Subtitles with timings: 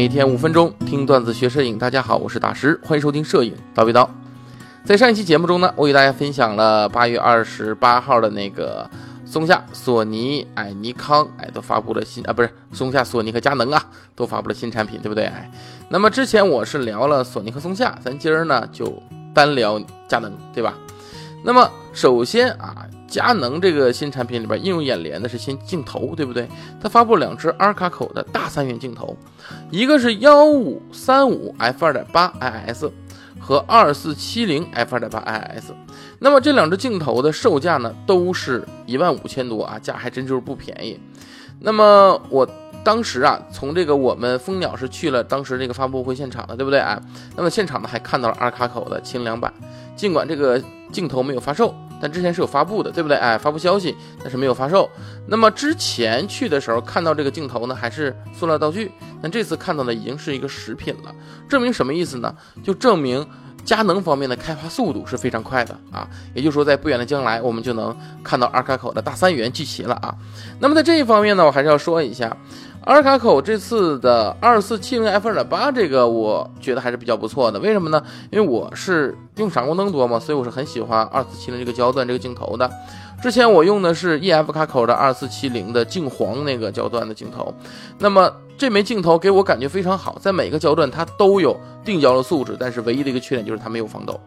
[0.00, 1.78] 每天五分钟听段子学摄影。
[1.78, 4.08] 大家好，我是大师，欢迎收听摄影叨逼叨。
[4.82, 8.88] 在上一期节目中呢，我给大家分享了八月二十八号的那个
[9.26, 13.84] 松下、索尼、哎尼康哎都发布了新啊，不是松下、索尼和佳能啊
[14.16, 15.26] 都发布了新产品，对不对？
[15.26, 15.50] 哎，
[15.90, 18.90] 那么之前我是聊了索尼和松下，咱今儿呢就
[19.34, 19.78] 单聊
[20.08, 20.72] 佳能，对吧？
[21.42, 22.86] 那么首先啊。
[23.10, 26.48] 佳能这个新产品里边映入眼帘的是新镜头，对不对？
[26.80, 29.16] 它发布两只阿尔卡口的大三元镜头，
[29.68, 32.84] 一个是幺五三五 f 二点八 IS
[33.40, 35.72] 和二四七零 f 二点八 IS。
[36.20, 40.96] 那么这两只镜头的售价呢，都是一万五千多啊，价还真就是不便宜。
[41.58, 42.48] 那么我
[42.90, 47.00] 当时啊，从这个我们蜂鸟是去了当时这个发布会现场的，对不对啊？
[47.36, 49.54] 那么现场呢还看到了二卡口的清凉版，
[49.94, 51.72] 尽管这个镜头没有发售。
[52.02, 53.16] 但之前是有发布的，对不对？
[53.16, 54.90] 哎，发布消息，但是没有发售。
[55.28, 58.90] 那么之前去的时候看到这个镜头呢，还是塑料道具。
[59.22, 61.14] 那这次看到的已经是一个实品了，
[61.48, 62.34] 证明什么意思呢？
[62.64, 63.24] 就证明
[63.64, 66.08] 佳能方面的开发速度是非常快的啊。
[66.34, 70.12] 也就是说，在不远的将来，我们就能看到二卡口的大三元聚齐了啊。
[70.58, 72.36] 那么在这一方面呢，我还是要说一下。
[72.84, 77.58] 阿尔卡口这次的二四七零 f 二点八，这个我觉得还是比较不错的。
[77.60, 78.02] 为什么呢？
[78.30, 82.70] 因为我是用闪光灯多嘛，所以我是很喜欢二四七零这个焦段这个镜头的。
[83.22, 87.54] 之前我用的是 E F 卡口的二四七零的镜黄那个焦段的镜头，
[87.98, 94.18] 那么这枚镜头给我感觉非常好，在每个焦段它都有定焦的素质，但是唯一的一个缺点就是它没有防抖，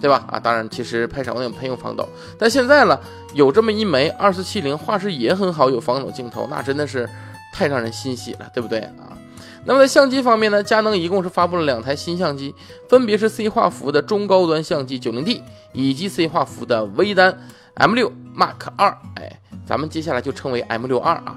[0.00, 0.24] 对吧？
[0.30, 2.96] 啊，当然其实拍闪光灯喷用防抖，但现在呢，
[3.34, 7.06] 有这么一枚二四七零画质也很好，有防抖镜头，那真的是。
[7.52, 9.16] 太让人欣喜了，对不对啊？
[9.64, 12.54] 那么在相机方面呢，佳能一共是发布了两台新相机，
[12.88, 15.42] 分别是 C 画幅的中高端相机 90D，
[15.72, 17.38] 以及 C 画幅的微单
[17.76, 18.94] M6 Mark 2。
[19.16, 21.36] 哎，咱们接下来就称为 M62 啊。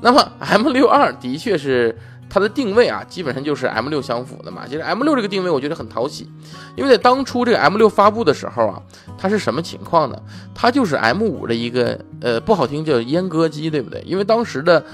[0.00, 1.96] 那么 M62 的确是
[2.28, 4.62] 它的定位啊，基本上就是 M6 相符的嘛。
[4.66, 6.28] 其实 M6 这个定位我觉得很讨喜，
[6.74, 8.82] 因为在当初这个 M6 发布的时候啊，
[9.16, 10.20] 它是什么情况呢？
[10.52, 14.00] 它就是 M5 的一个呃不好听叫阉割机，对不对？
[14.04, 14.84] 因为当时的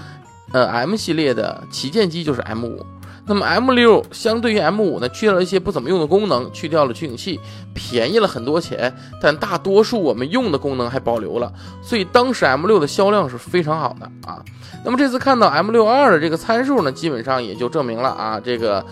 [0.56, 2.83] 呃，M 系列的旗舰机就是 M 五，
[3.27, 7.39] 那么 M 六相对于 M 五呢，去掉了一些不怎么用的功能，去掉了取景器，
[7.75, 8.91] 便宜了很多钱，
[9.21, 11.53] 但大多数我们用的功能还保留了，
[11.83, 14.43] 所以当时 M 六的销量是非常好的啊。
[14.83, 18.83] 那么这次看到 M 六二的这个参数呢，基本上也就证明了啊，这个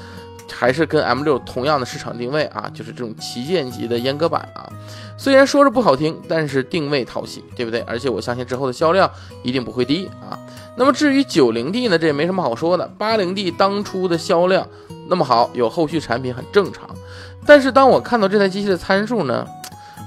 [0.52, 4.68] 还是跟 M 六同样的市场定位啊，就是这种旗舰级的阉割版啊。
[5.16, 7.80] 虽然说着不好听，但是定位讨喜，对不对？
[7.82, 9.10] 而且我相信之后的销量
[9.42, 10.38] 一定不会低啊。
[10.76, 12.86] 那么至于九零 D 呢，这也没什么好说的。
[12.98, 14.66] 八零 D 当初的销量
[15.08, 16.88] 那么好，有后续产品很正常。
[17.46, 19.46] 但是当我看到这台机器的参数呢，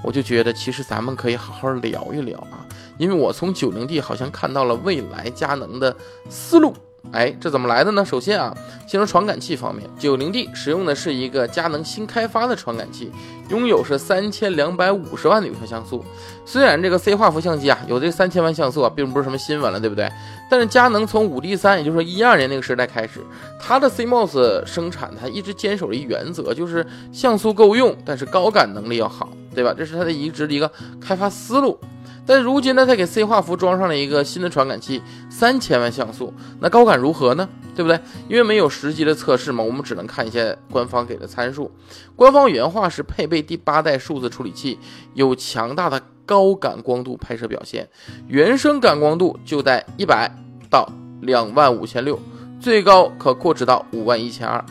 [0.03, 2.66] 我就觉得其实咱们可以好好聊一聊啊，
[2.97, 5.96] 因为我从九零 D 好像看到了未来佳能的
[6.30, 6.74] 思路。
[7.12, 8.03] 哎，这怎么来的呢？
[8.03, 13.12] 首先啊，先说传感器方面，九零 D 使用的是一个佳能新开发的传感器，
[13.50, 16.03] 拥有是三千两百五十万的有效像素。
[16.46, 20.09] 虽然这个 C 画幅相机啊有这三千万像素啊，并不是什么新闻了，对不对？
[20.50, 23.22] 但是佳能从五 D 三，也就是说一二年那个时代开始，
[23.59, 29.73] 它的 CMOS 生产它一直坚守着一原则，就是像素够用，但是高感能力要好，对吧？
[29.78, 31.79] 这是它的一直的一个开发思路。
[32.28, 37.48] 但如今呢，它给 C 画幅装上了一个新的传感器，三千万像素，那高感如何呢？
[37.74, 37.98] 对不对？
[38.28, 41.72] 因为没有实际的测试嘛，我们只能看一些官方给的参数。
[42.16, 44.78] 官方原话是配备第八代数字处理器，
[45.14, 47.88] 有强大的高感光度拍摄表现，
[48.28, 50.30] 原生感光度就在一百
[50.70, 52.20] 到两万五千六，
[52.59, 54.64] 最高可扩值到五万一千二。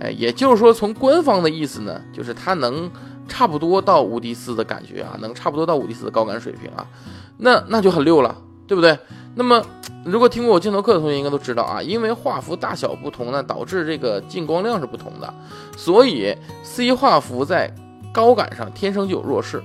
[0.00, 2.90] 哎，也就是说，从官方的意思呢，就是它能。
[3.28, 6.86] 差不多到五 D 四的感觉啊，能差不多到五 D 四的高感水平啊，
[7.38, 8.36] 那那就很溜了，
[8.66, 8.96] 对不对？
[9.34, 9.64] 那么
[10.04, 15.34] 如果听过我镜头课的同学应该都知道啊，因为画幅大小不同呢，导致这个进光量是不同的，
[15.76, 17.74] 所以 C 画幅在
[18.12, 19.62] 高感上天生就有弱势。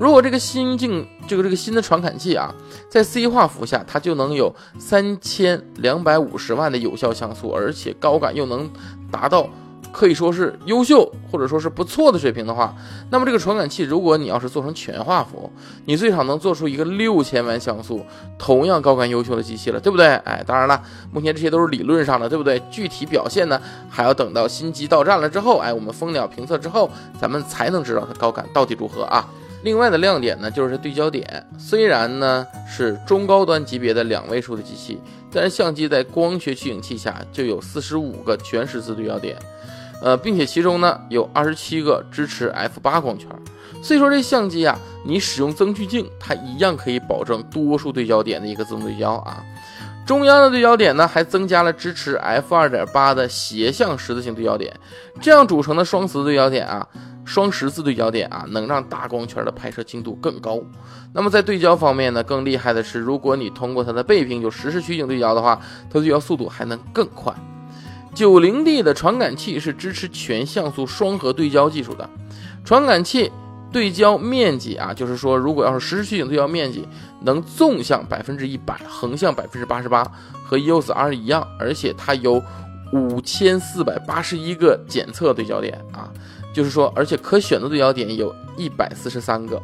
[0.00, 2.52] 如果这个新镜这个这个新的传感器啊，
[2.88, 8.68] 在 C 画幅下，它就能有三千两百五十万的有效像素，而且高感又能
[9.10, 9.48] 达到。
[9.92, 12.74] 可以说是优秀或者说是不错的水平的话，
[13.10, 15.52] 那么这个传感器，如果你要是做成全画幅，
[15.84, 18.04] 你最少能做出一个六千万像素，
[18.38, 20.06] 同样高感优秀的机器了，对不对？
[20.24, 22.60] 哎，当然了，目前这些都是理论上的，对不对？
[22.70, 23.60] 具体表现呢，
[23.90, 26.90] 还要等到新机到站了之后，哎，我们蜂鸟评测之后，
[27.20, 29.28] 咱们才能知道它高感到底如何啊。
[29.62, 34.98] 另外的亮点呢，就是对焦点，虽然呢是中高端级别的两位数的机器，
[35.30, 39.36] 但是相机在光学取景器下就有四十五个全十字对焦点。
[40.02, 43.28] 呃，并且其中呢有二十七个支持 f 八光圈，
[43.82, 49.42] 所以说这相机啊，你使用增距镜，它一样可以保证多数对焦点的一个自动对焦啊。
[50.04, 54.74] 中央的对焦点呢，还增加了支持 f 二点八的斜向十字形对焦点，
[55.20, 56.84] 这样组成的双十字对焦点啊，
[57.24, 60.60] 双十字对焦点啊，能让大光圈的拍摄精度更高。
[61.14, 67.32] 那么在对焦方面呢，更厉害的是，如果你通过它的背屏有实时取景对焦的话，它对焦速度还能更快。
[68.14, 72.08] 九零 D 的传感器是支持全像素双核对焦技术的，
[72.64, 73.30] 传感器。
[73.72, 76.86] 对焦面积啊，就是说，如果要是实时取景对焦面积
[77.22, 80.04] 能纵向百分之一百，横向百分之八十八，
[80.44, 82.42] 和 EOS R 一样，而且它有
[82.92, 86.12] 五千四百八十一个检测对焦点啊，
[86.52, 89.58] 就是说，而且可选的对焦点有一百四十三个，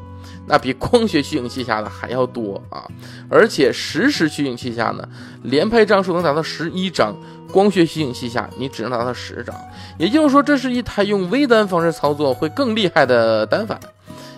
[0.47, 2.87] 那比 光学取景器下的还要多啊，
[3.29, 5.09] 而且实时取景器下呢，
[5.43, 7.15] 连拍张数能达到十一张。
[7.51, 9.57] 光学取景器下，你只能拿到十张，
[9.99, 13.81] 也就是说，这是一台用微单方式操作会更厉害的单反。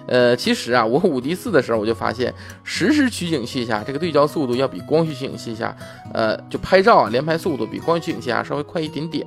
[0.07, 5.77] 呃，其实啊，我五 D 四的时候我就发现，实时取景器下这个对焦速度要比光学取景器下，
[6.15, 9.27] 呃，就拍照啊连拍速度比光学取景器下稍微快一点点。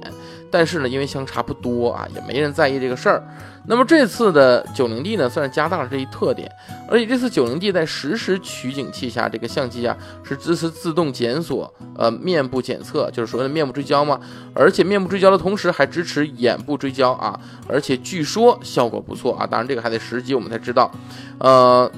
[0.54, 3.24] 但是呢，因为相差不多啊，也没人在意这个事儿。
[3.66, 6.48] 那么这次的九零 D 呢，算是加大了这一特点，
[6.88, 14.20] 而且这次九零 D 在实时取景器下，这个相机啊是支持自动检索，呃，面部检测，就是所谓的面部追焦嘛。
[14.54, 20.92] 而且面部追焦的同时还支持眼部追焦啊，而且据说效果不错啊，当然这个还得实机我们才知道。
[21.40, 21.90] 呃，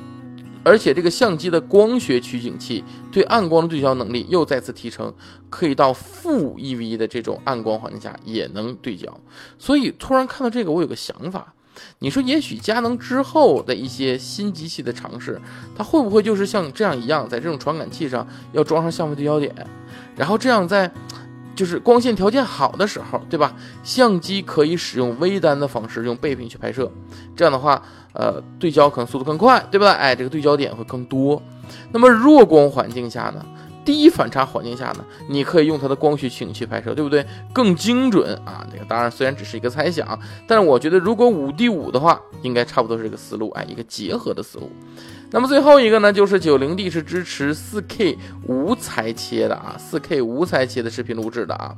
[0.65, 5.13] 而且这个相机的光学取景器对暗光的对焦能力又再次提升，
[5.49, 9.15] 可以到负 EV 的这种暗光环境下也能对焦。
[9.59, 11.53] 所以突然看到这个，我有个想法。
[11.99, 15.39] 你说，也许佳能之后的一些新机器的尝试，
[15.75, 19.53] 它会不会就是像这样一样，在这种传感器上要装上相位对焦点，
[20.15, 20.89] 然后这样在
[21.55, 23.55] 就是光线条件好的时候，对吧？
[23.83, 26.91] 相机可以使用微单的方式用背屏去拍摄，
[27.35, 27.81] 这样的话，
[28.13, 29.91] 呃，对焦可能速度更快，对吧？
[29.91, 31.41] 哎，这个对焦点会更多。
[31.91, 33.45] 那么弱光环境下呢？
[33.85, 37.23] 低反差环境下呢，你可以用它的光学取景器拍摄，对不对？
[37.53, 38.65] 更精准啊！
[38.73, 44.71] 这个当然虽然只是一个猜想，但是我觉得如果五 D 五的话，应该差不多是这个思路，哎，一个结合的思路。
[45.35, 48.17] 那么最后一个呢，就是九零 D 是支持四 K
[48.47, 51.75] 无裁切的啊，四 K 无裁切的视频录制的啊。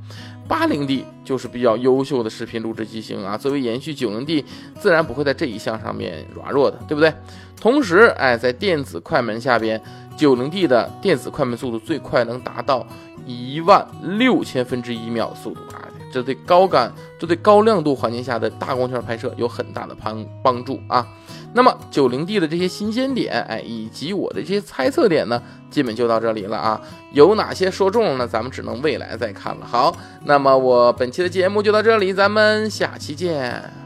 [0.48, 4.46] 八零 D 就是比较优秀的视频录制机型啊，作为延续九零 D，
[4.80, 7.12] 自然不会在这一项上面软弱的，对不对？
[7.60, 9.82] 同时，哎，在电子快门下边。
[10.16, 12.86] 九零 D 的电子快门速度最快能达到
[13.26, 15.87] 一万六千分之一秒速度啊！
[16.18, 21.08] 这对高感、这对高亮度环境下的大光圈拍摄有很大的帮帮助啊。
[21.54, 26.82] 那么九零 D 的这些新鲜点，哎，以及我的这些猜测点呢，基本就到这里了啊。
[27.14, 28.28] 有哪些说中了呢？
[28.28, 29.66] 咱们只能未来再看了。
[29.66, 33.77] 好，那么我本期的节目就到这里，咱们下期见。